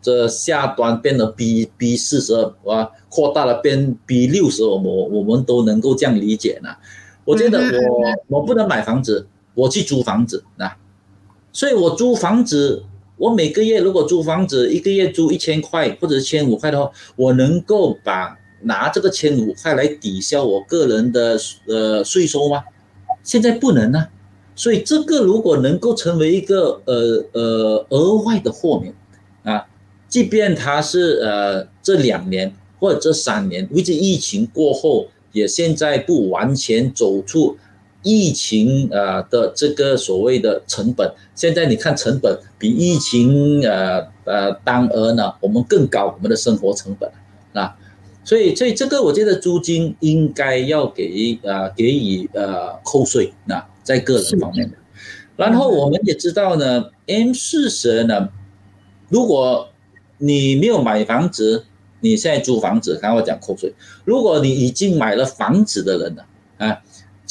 [0.00, 2.34] 这下端变得 B B 四十
[2.66, 6.70] 啊，扩大了变 B 六十，我我们都能够这样理解呢。
[7.24, 9.26] 我觉得我我不能买房子。
[9.54, 10.76] 我去租房子啊，
[11.52, 12.84] 所以我租房子，
[13.16, 22.64] 我每个月如果租房子，一个月租一千块或者是千五块的话，我能够把拿这个千五块来抵消我个人的呃税收吗？
[23.22, 24.08] 现在不能啊，
[24.56, 28.94] 所以这个如果能够成为一个呃呃额外的豁免
[29.42, 29.66] 啊，
[30.08, 37.58] 即便它是呃这两年或者这三年，为这疫情过后也现在不完全走出。
[38.02, 47.08] 疫情呃的这个所谓的成本，现在你看成本比疫情呃呃当额呢，我们更高，我们的生活成本
[47.52, 47.76] 啊，
[48.24, 54.76] 所以所以这个我觉得租金应该要给呃给予呃扣税啊，在个人方面的。
[55.36, 58.30] 然后我们也知道呢，M 四十呢，
[59.08, 59.68] 如果
[60.18, 61.64] 你没有买房子，
[62.00, 63.72] 你现在租房子，刚刚我讲扣税，
[64.04, 66.24] 如果你已经买了房子的人呢，
[66.58, 66.82] 啊。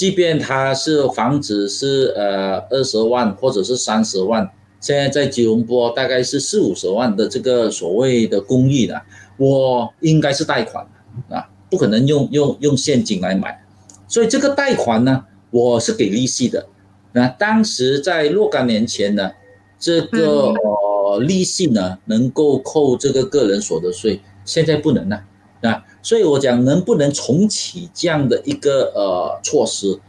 [0.01, 8.99] 即便他是房子是呃二十万或者是三十万，现在在吉隆坡大概是四五十万的这个所谓的公寓的，
[9.37, 10.83] 我应该是贷款
[11.29, 13.63] 啊，不可能用用用现金来买，
[14.07, 16.65] 所以这个贷款呢，我是给利息的。
[17.13, 19.29] 那当时在若干年前呢，
[19.77, 25.23] 这个呃利息呢能够扣这个个人所得税，现在不能了
[25.61, 29.99] 啊，所以我讲能不能重启这样的一个呃措施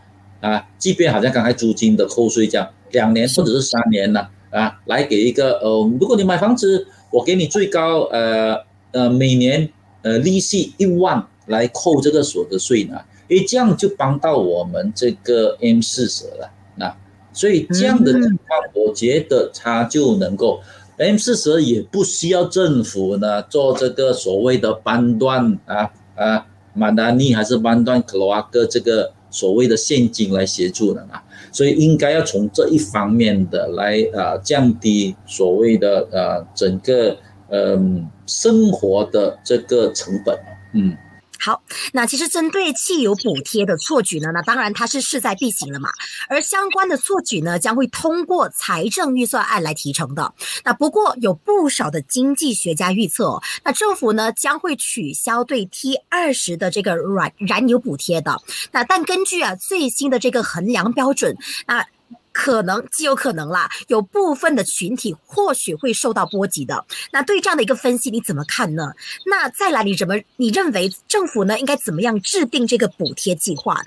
[0.41, 8.57] 啊，即便好像刚才租金的扣税这样，两年或者是三年呢啊，来给一个呃，如果你买房子，我给你最高呃
[8.93, 9.69] 呃每年
[10.03, 16.97] 呃利息一万来扣这个所得税呢，诶，这样就帮到我们这个 M 四十了，那
[17.33, 20.61] 所以这样的情况，我觉得它就能够。
[20.99, 37.17] M 四十也不需要政府呢做这个所谓的搬断啊啊马达尼还是搬断克罗阿克这个所谓的现金来协助的嘛，所以应该要从这一方面的来啊降低所谓的呃整个
[37.49, 40.39] 嗯生活的这个成本
[40.75, 40.97] 嗯。
[41.45, 41.61] 好，
[41.93, 45.91] 那其实针对汽油补贴的措举呢，那当然它是势在必行了嘛。
[46.29, 50.33] 而相关的措举呢，将会通过财政预算案来提成的。
[50.65, 58.41] 那不过有不少的经济学家预测，那政府呢将会取消对 T 二十的这个燃燃油补贴的。
[58.71, 61.85] 那但根据啊最新的这个衡量标准，那。
[62.33, 66.85] 可能极有可能啦，有部分的群体或许会受到波及的。
[67.13, 68.93] 那对这样的一个分析，你怎么看呢？
[69.27, 73.81] 那再来，你怎么你认为政府呢应该怎么样制定这个补贴计划？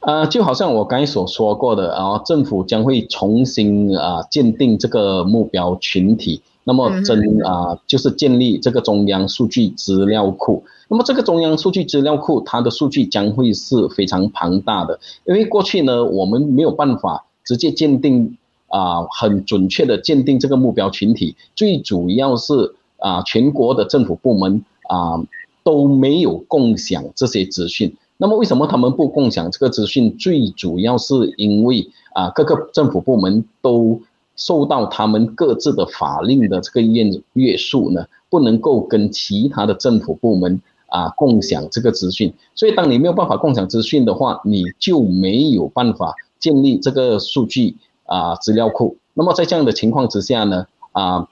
[0.00, 10.64] 呃，就好像我刚才所说过的啊，政府将会重新啊鉴定这个目标群体，那么真啊就是建立这个中央数据资料库。
[10.88, 17.26] 那么这个中央数据资料库，它的数据将会是非常庞大的，因为过去呢我们没有办法。
[17.50, 25.20] 直接鉴定啊，很准确的鉴定这个目标群体，最主要是啊，全国的政府部门啊
[25.64, 27.96] 都没有共享这些资讯。
[28.18, 30.16] 那么为什么他们不共享这个资讯？
[30.16, 34.00] 最主要是因为啊，各个政府部门都
[34.36, 42.32] 受到他们各自的法令的这个约约束呢，不能够跟其他的政府部门啊共享这个资讯。
[42.54, 46.14] 所以，当你没有办法共享资讯的话，你就没有办法。
[46.40, 51.28] 建立这个数据啊资料库，那么在这样的情况之下呢，啊，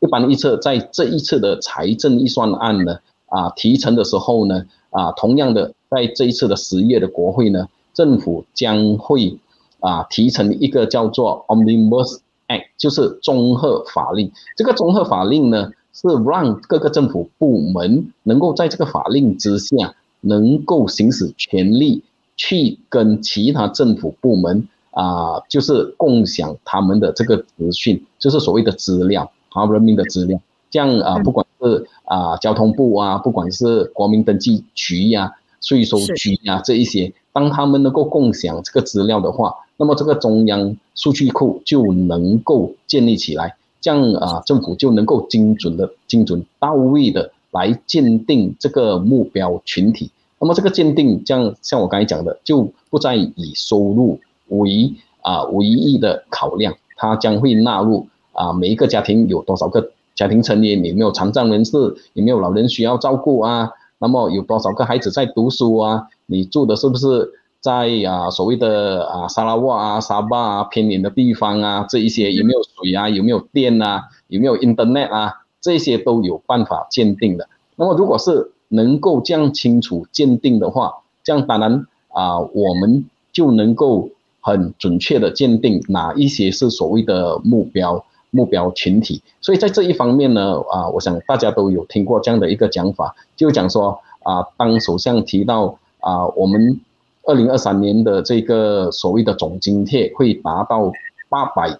[0.00, 9.38] 一般预测在这一次的财政预算案呢，啊提成的时候呢，啊同样的在这一次的十月的国会呢，政府将会
[9.80, 12.18] 啊提成一个叫做 Omnibus
[12.48, 14.32] Act，就是综合法令。
[14.56, 22.02] 这个综合法令呢，是让各个政府部门能够在这个法令之下，能够行使权利。
[22.38, 30.40] 去跟其他政府部门啊，就是共享他们的这个资讯，就是所谓的资料啊，人民的资料。
[30.70, 50.10] 这样啊，不管是啊交通部啊，不管是国民登记局呀、税收局呀这一些，当他们能够共享这个资料的话，那么这个中央数据库就能够建立起来，这样啊，政府就能够精准的、精准到位的来鉴定这个目标群体。
[50.40, 61.76] 那么这个鉴定，像像我刚才讲的，就不再以收入为啊唯一的考量，它将会纳入啊每一个家庭有多少个家庭成员，有没有残障人士，
[62.12, 63.70] 有没有老人需要照顾啊？
[63.98, 66.06] 那么有多少个孩子在读书啊？
[66.26, 71.84] 你住的是不是在啊所谓的啊沙拉瓦啊沙巴啊偏远的地方啊？
[71.88, 73.08] 这一些有没有水啊？
[73.08, 74.04] 有没有电啊？
[74.28, 75.42] 有没有 Internet 啊？
[75.60, 77.48] 这些都有办法鉴定的。
[77.74, 80.92] 那么如果是能够这样清楚鉴定的话，
[81.24, 89.22] 这样当然啊，我们就能够很准确的鉴定哪一些是所谓的目标目标群体。
[89.40, 96.80] 所以在这一方面呢，啊，我想大家都有听过这样的一个讲法，就讲说啊，当首相提到啊，我们
[97.24, 100.92] 二零二三年的这个所谓的总津贴会达到
[101.28, 101.78] 八百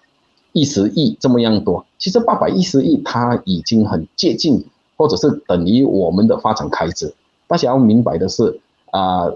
[0.52, 4.64] 一十亿这么样多，其实八百一十亿它已经很接近。
[4.98, 7.14] 或者是等于我们的发展开支，
[7.46, 9.30] 大家要明白的是，啊，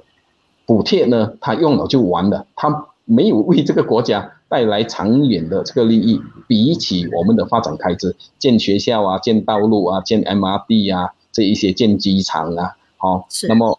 [0.67, 6.21] 补贴呢，它用了就完了，它没有为这个国家带来长远的这个利益。
[6.49, 13.79] 比起我们的发展开支，建学校啊，建道路啊，建 MRT 啊，这一些建机场啊，好，那么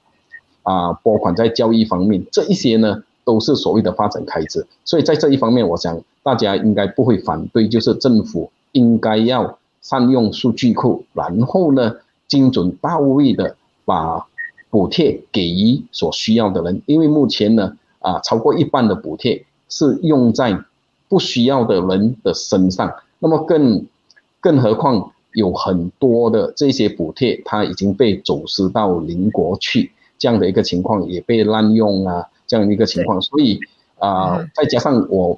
[0.63, 4.65] 啊，拨款在教育方面，这一些呢，都是所谓的发展开支。
[4.86, 9.59] 所以在这一方面，我想大家应该不会反对，就是政府应该要。
[9.84, 14.25] 善用数据库，然后呢，精准到位的把
[14.69, 16.81] 补贴给予所需要的人。
[16.86, 20.57] 因为目前呢，啊，超过一半的补贴是用在
[21.09, 22.91] 不需要的人的身上。
[23.19, 23.86] 那么更，
[24.39, 33.21] 更何况有很多的这些补贴，它已经被走私到邻国去，这样的一个情况也被滥用啊，这样一个情况。
[33.21, 33.59] 所以
[33.99, 35.38] 啊，再加上我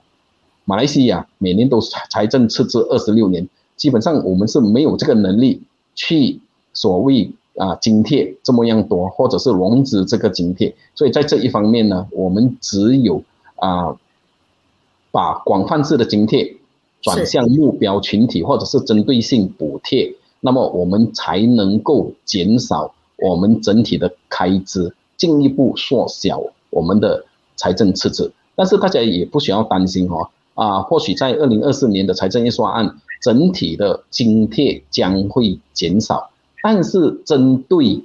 [0.66, 3.50] 马来西亚每年都财政赤字二十六年。
[3.76, 5.62] 基本上我们是没有这个能力
[5.96, 6.40] 去
[6.74, 13.24] 所谓啊津贴这么样多，或者是融资这个津贴，所以在这一方面呢，我们只有
[13.58, 13.96] 啊
[15.12, 16.56] 把广泛式的津贴
[17.02, 28.32] 转向目标群体，或者是针对性补贴，那么我们才能够减少我们整体的开支，进一步缩小我们的财政赤字。
[28.56, 32.98] 但是大家也不需要担心哦，啊，或许在二零二四年的财政预算案。
[33.26, 36.30] 整体的津贴将会减少，
[36.62, 38.04] 但是针对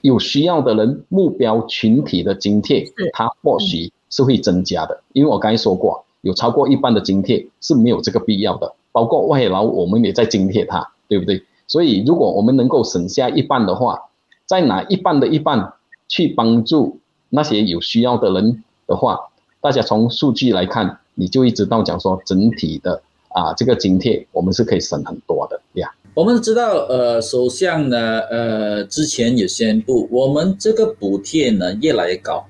[0.00, 5.00] 有需要的人目标群体的津贴，它或许是会增加的。
[5.12, 11.44] 因为我刚才说过，有超过一半的津贴是没有这个必要的，包括外劳，我们也在津贴他，对不对？
[11.68, 14.08] 所以如果我们能够省下一半的话，
[14.44, 15.74] 再拿一半的一半
[16.08, 19.20] 去帮助那些有需要的人的话，
[19.60, 23.02] 大家从数据来看，你就一直到讲说整体的。
[23.34, 25.90] 啊，这个津贴我们是可以省很多的呀。
[26.14, 32.44] 我们知道，呃，首相呢，呃，之前也宣布，我们这个补贴呢越来越高，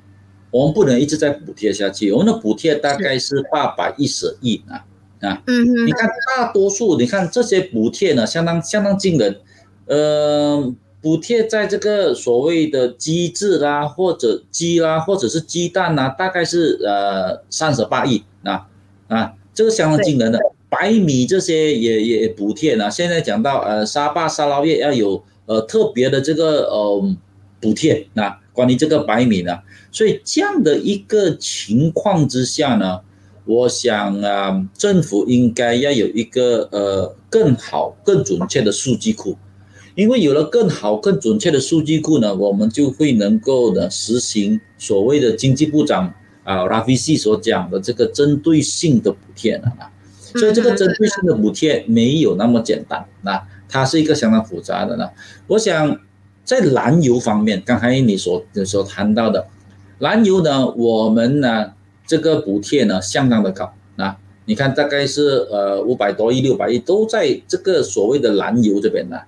[0.50, 2.10] 我们不能一直在补贴下去。
[2.10, 4.84] 我们的补贴大概是八百一十亿啊
[5.20, 9.36] 啊，嗯嗯，你看大多数，你看这些补贴呢，相当相当惊人。
[9.86, 18.66] 呃，补贴在这个所谓的机制啦，或者鸡啦，或者是鸡蛋呐，大概是呃三十八亿啊
[19.06, 20.40] 啊，这个相当惊人的。
[20.72, 22.90] 白米这些也也补贴呢。
[22.90, 27.14] 现在讲到呃沙巴沙捞越要有呃特别的这个呃
[27.60, 29.58] 补贴那关于这个白米呢，
[29.90, 33.00] 所以这样的一个情况之下呢，
[33.44, 39.36] 我想啊政府应该要有一个呃更好更准确的数据库，
[39.94, 46.14] 因为有了更好更准确的数据库呢，我们就会能够呢实行所谓的经济部长
[46.44, 49.91] 啊拉菲西所讲的这个针对性的补贴了啊。
[50.34, 55.08] 所以这个针对性的补贴没有那么简单，那它是一个相当复杂的呢。
[55.46, 55.98] 我想
[56.44, 59.46] 在燃油方面，刚才你所所谈到的
[59.98, 61.72] 燃油呢，我们呢
[62.06, 64.18] 这个补贴呢相当的高啊。
[64.44, 69.18] 你看大概是呃五百多亿、六百亿都在这个所谓的燃油这边呢。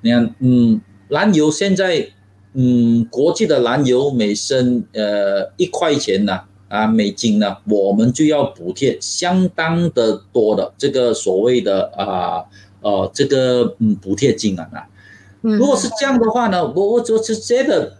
[0.00, 2.08] 你看，嗯，燃油现在
[2.54, 6.40] 嗯国际的燃油每升呃一块钱呢。
[6.88, 12.42] 美金呢，我们就要补贴相当的多的这个所谓的啊
[12.80, 14.68] 呃这个嗯补贴金啊。
[15.40, 17.92] 如果是这样的话呢，我我就是觉得，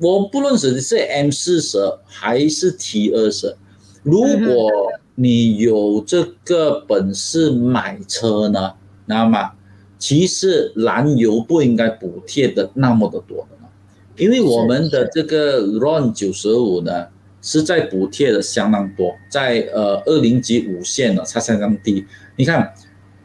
[0.00, 3.56] 我不论是是 M 四十还是 T 二十，
[4.02, 4.70] 如果
[5.14, 8.72] 你有这个本事买车呢，
[9.06, 9.52] 那么
[9.98, 17.06] 其实燃油不应该补贴的那么的多的，因为我们的这个 RON 九十五呢。
[17.42, 22.06] 是在补贴的相当多，在呃二零级五线呢，它相当低。
[22.36, 22.72] 你看，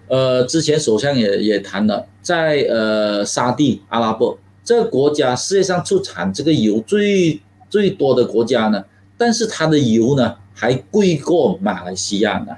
[0.08, 8.84] 呃，之前首相也也谈了，在呃沙地阿拉伯这个国家，世界上出产这个油最最多的国家呢，
[9.18, 12.56] 但是它的油呢还贵过马来西亚呢。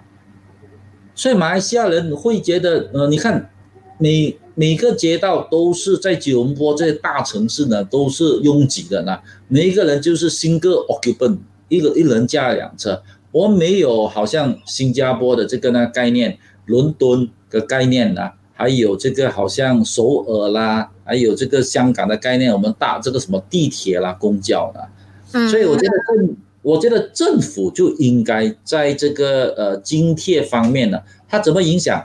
[1.16, 3.50] 所以马来西亚人会觉得，呃，你看，
[3.98, 9.20] 你每个街道都是在吉隆坡这些大城市呢，都是拥挤的呢。
[9.48, 11.38] 每一个人就是新个 occupant，
[11.68, 13.04] 一个一人驾两车。
[13.32, 24.90] 我们没有好像新加坡的这个呢概念，伦敦的概念呢，还有这个好像首尔啦，还有这个香港的概念，我们搭这个什么地铁啦、公交啦。
[25.34, 25.48] 嗯。
[25.48, 31.00] 所以我觉得政，我觉得政府就应该在这个呃津贴方面呢，
[31.30, 32.04] 它怎么影响？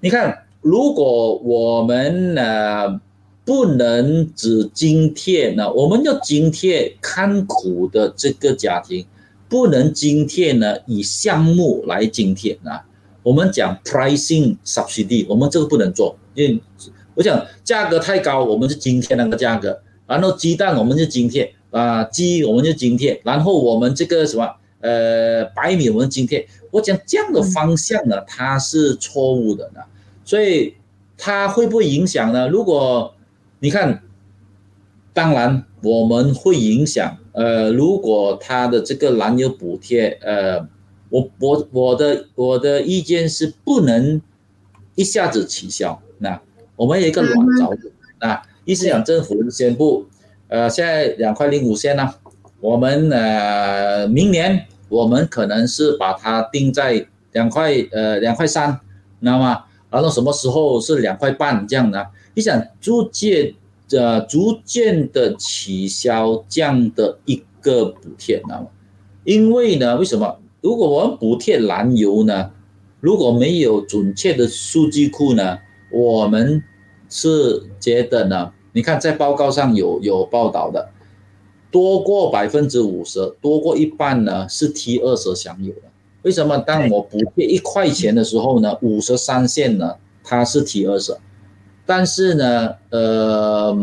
[0.00, 2.98] 你看，如果我们呃。
[3.44, 9.04] 不能只津贴呢，我们要津贴看苦的这个家庭，
[9.48, 12.86] 不能津贴呢以项目来津贴啊。
[13.24, 16.62] 我们讲 pricing subsidy，我们这个不能做，因为
[17.14, 24.48] 我讲价格太高，我们就津贴那个价格，然后鸡蛋我们就津贴啊，鸡我们就津贴，然后我们这个什么
[24.80, 29.80] 呃白米我们津贴，我讲这样的方向呢，它是错误的呢，
[30.24, 30.74] 所以
[31.16, 32.48] 它会不会影响呢？
[32.48, 33.14] 如果
[33.60, 34.02] 你看，
[35.12, 37.18] 当然我们会影响。
[37.32, 40.68] 呃，如果他的这个燃油补贴，呃，
[41.08, 44.20] 我我我的我的意见是不能
[44.96, 46.02] 一下子取消。
[46.18, 46.38] 那
[46.76, 47.90] 我们有一个软着陆。
[48.20, 50.06] 那意思讲，政府宣布，
[50.48, 52.14] 呃，现在两块零五线呢，
[52.60, 58.78] 我们呃明年我们可能是把它定在两块呃两块三，
[59.20, 62.08] 那么然后什么时候是两块半这样的？
[62.34, 63.54] 你想逐渐
[63.88, 68.68] 的、逐渐的取消这样的一个补贴，那么，
[69.24, 70.38] 因为呢，为什么？
[70.62, 72.52] 如果我们补贴燃油呢，
[73.00, 75.58] 如果没有准确的数据库呢，
[75.92, 76.64] 我们
[77.10, 80.88] 是觉得呢，你看在报告上有有报道的，
[81.70, 85.82] 多过百分之五十，多过一半呢是 T 二十享有的。
[86.22, 86.58] 为什么？
[86.58, 89.94] 当我补贴一块钱的时候呢，五十三线呢
[90.24, 91.16] 它是 T 二十，
[91.84, 93.76] 但是呢，呃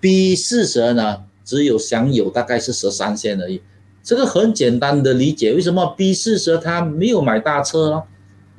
[0.00, 3.62] ，B 四十呢只有享有大概是十三线而已。
[4.02, 8.02] 这个很简单的理解，为什么 B 四十他没有买大车啊？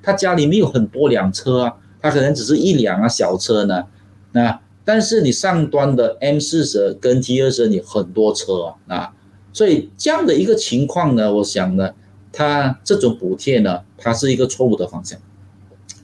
[0.01, 3.83] 他家里没有很多辆车啊，他可能只是一辆啊小车呢。
[4.31, 9.13] 那但是你上端的 M 四十跟 T 二十你很多车啊，啊，
[9.51, 11.89] 所以这样的一个情况呢，我想呢，
[12.33, 15.17] 它这种补贴呢，它是一个错误的方向。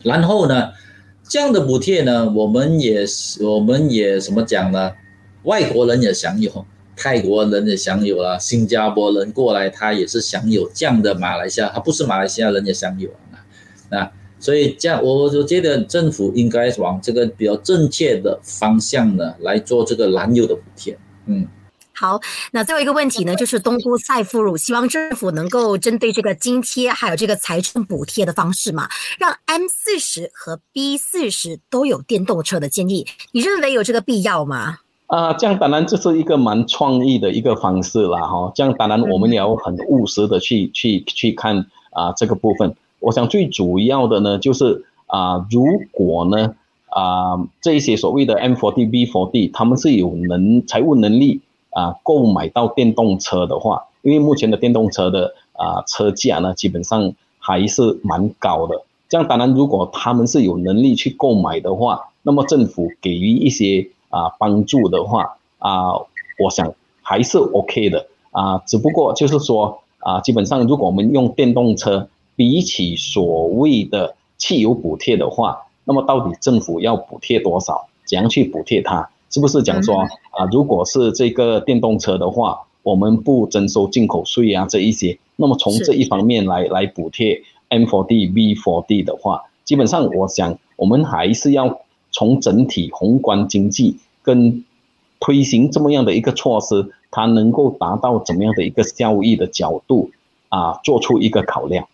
[0.04, 0.70] 然后呢，
[1.28, 3.06] 这样的补贴呢，我们也
[3.42, 4.94] 我们也什么讲呢？
[5.44, 6.66] 外国人也享有。
[7.02, 13.40] 泰国人也享有了，新加坡人过来，他也是享有这样的马来西亚，他不是马来西亚人也享有啊，
[13.90, 21.48] 那，所以这样我我觉得政府应该往这个比较正确的方向呢来做这个燃油的补贴，嗯，
[22.00, 22.18] 好，
[22.54, 28.88] 那最后一个问题呢，就是东姑赛夫乳希望政府能够针对这个津贴还有这个财政补贴的方式嘛，
[29.18, 34.78] 让 M 四十和 B 四十都有电动车的建议，你认为有这个必要吗？
[35.08, 38.50] 啊，这样当然这是一个蛮创意的一个方式啦哈。
[38.56, 42.74] 这样当然我们也要很务实的去去去看啊这个部分。
[43.00, 46.56] 我想最主要的呢就是啊，如果呢
[46.88, 51.42] 啊这一些所谓的 M4D、B4D，他们是有能财务能力
[51.72, 58.84] 啊购买到电动车的话，因为目前的电动车的啊车价呢基本上还是蛮高的。
[59.08, 63.90] 这样当然如果他们是有能力去购买的话，那么政府给予一些。
[64.12, 65.94] 啊，帮助的话啊，
[66.40, 77.86] 我想还是 OK 的啊，只不过就是说啊，基本上如果我们用电动车，比起所谓的汽油补贴的话，那么到底政府要补贴多少？
[78.08, 79.12] 怎样去补贴它？
[79.30, 80.02] 是不是讲说
[80.32, 91.82] 啊，如果是这个电动车的话，我们不征收进口税啊这一些，那么从这一方面来来补贴 M4D、V4D 的话，基本上我想我们还是要。
[92.12, 94.66] 从整体宏观经济跟
[95.20, 100.10] 推行这么样的一个措施，它能够达到怎么样的一个效益的角度
[100.50, 101.88] 啊，做出一个考量。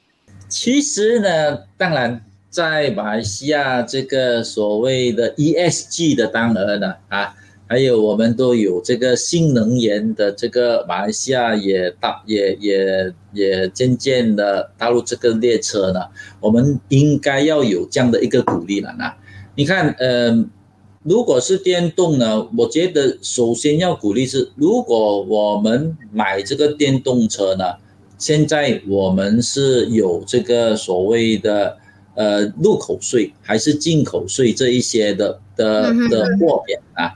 [0.48, 2.24] 其实呢，当然
[2.56, 7.36] 在马来西亚这个所谓的 ESG 的当儿呢啊，
[7.68, 16.00] 还有我们都有这个新能源的这个马来西亚也大也也也渐渐的踏入这个列车呢，
[16.40, 19.04] 我们应该要有这样的一个鼓励了呢。
[19.56, 20.46] 你看，呃，
[21.04, 27.66] 如果是电动呢，我觉得首先要鼓励是，如果我们买这个电动车呢，
[28.18, 31.76] 现在我们是有这个所谓的
[32.16, 37.14] 呃入口税还是进口税这一些的的的豁免啊，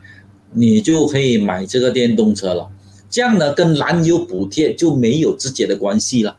[0.53, 2.69] 你就可以买这个电动车了。
[3.09, 6.37] 这样呢，跟燃油补贴就没有直接的关系了，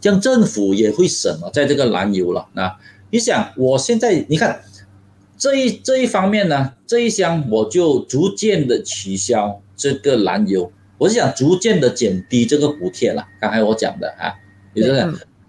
[0.00, 2.76] 这样政府也会省了在这个燃油了啊。
[3.10, 4.62] 你想，我现在你看。
[5.40, 13.24] 这一这一方面呢，这一箱我就逐渐的取消这个燃油，我是想逐渐的减低这个补贴了。
[13.40, 14.34] 刚才我讲的啊，
[14.74, 15.00] 也就是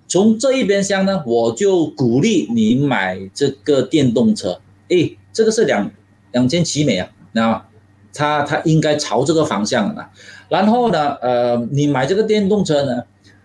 [0.09, 4.59] 从这一边箱呢，我就鼓励你买这个电动车。
[4.89, 5.91] 诶，这个是两
[6.31, 7.65] 两千起美啊，那
[8.11, 10.11] 它它应该朝这个方向啊。
[10.49, 13.03] 然后呢，呃，你买这个电动车呢，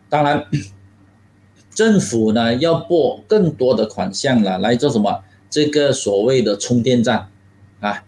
[0.08, 0.46] 当然
[1.74, 5.22] 政府呢要拨更多的款项了来做什么？
[5.50, 7.28] 这个所谓的充电站，
[7.80, 8.04] 啊，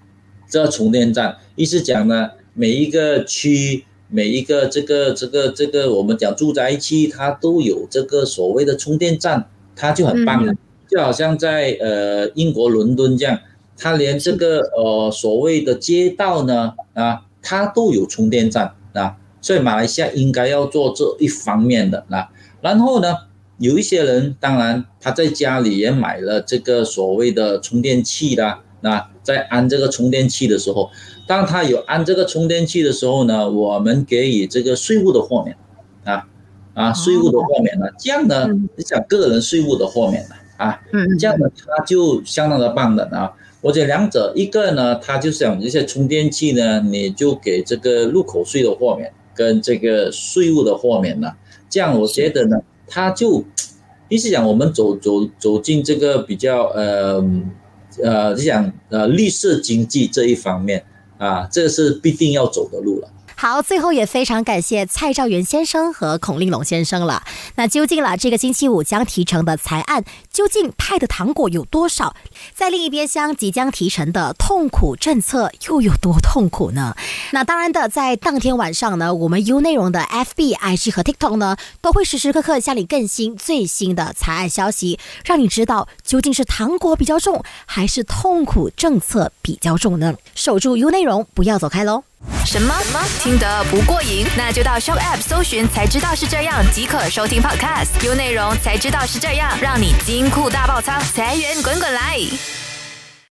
[0.49, 10.53] 这充电站意思讲呢，每一个区，每一个这个这个这个，我们讲住宅区，它都有这个所谓的充电站，它就很棒了。
[10.89, 13.39] 就好像在呃英国伦敦这样，
[13.77, 22.31] 它连这个呃所谓的街道呢，啊，它都有充电站啊，所以马来西亚应该要做这一方面的啊，
[22.61, 23.15] 然后呢？
[23.59, 28.63] 有一些人，当然他在家里也买了这个所谓的充电器啦。
[28.81, 30.91] 那在安这个充电器的时候，
[31.27, 35.57] 当他有安这个充电器的时候呢，我们给予这个税务的豁免，
[36.05, 36.27] 啊
[36.75, 40.81] 啊，税务的豁免呢，这样呢，你想个人税务的豁免呢，啊，
[41.19, 43.33] 这样呢，他就相当的棒的啊。
[43.61, 51.33] 我觉得两者，一个呢，他就想这些充电器呢，你就给这个入口税的豁免跟这个税务的豁免呢，
[51.69, 52.57] 这样我觉得呢。
[52.89, 53.43] 他就
[54.09, 57.21] 意思讲，我们走走走进这个比较呃
[58.03, 60.85] 呃，就讲呃绿色经济这一方面
[61.19, 63.09] 啊，这个是必定要走的路了。
[63.39, 67.23] 好，最后也非常感谢蔡兆元先生和孔令龙先生了。
[67.57, 72.17] 那究竟了这个星期五将提成的财案，究竟派的糖果有多少？
[72.55, 76.97] 在另一边厢即将提成的痛苦政策又有多痛苦呢？
[77.33, 90.15] 那当然的，在当天晚上呢，我们 U 内容的 FB、IG 和 TikTok 呢，都会时时刻刻向你更新最新的财案消息，让你知道究竟是糖果比较重，还是痛苦政策比较重呢？
[90.35, 92.05] 守住 U 内容，不要走开喽！
[92.45, 93.01] 什么什么？
[93.21, 94.27] 听得不过瘾？
[94.37, 102.19] 那就到 Show App 搜寻才知道是这样即可收听 Podcast，有内容才知道是这样，让你金库大爆仓，财源滚滚来。